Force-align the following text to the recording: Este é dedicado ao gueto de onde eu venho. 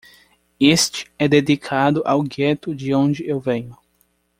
Este 0.59 1.11
é 1.19 1.27
dedicado 1.27 2.01
ao 2.07 2.23
gueto 2.23 2.73
de 2.73 2.91
onde 2.91 3.23
eu 3.27 3.39
venho. 3.39 3.77